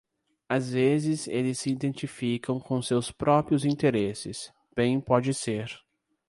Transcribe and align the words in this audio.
Às 0.49 0.71
vezes 0.71 1.27
eles 1.27 1.59
se 1.59 1.69
identificam 1.69 2.59
com 2.59 2.81
seus 2.81 3.11
próprios 3.11 3.63
interesses, 3.65 4.51
bem 4.75 4.99
pode 4.99 5.31
ser. 5.31 5.79